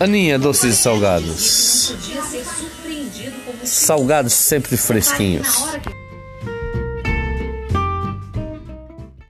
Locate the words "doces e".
0.38-0.76